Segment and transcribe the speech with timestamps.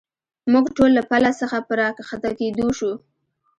[0.51, 2.91] موږ ټول له پله څخه په را کښته کېدو شو.